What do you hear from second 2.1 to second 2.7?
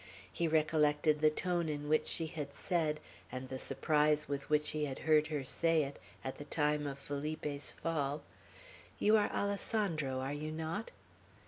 had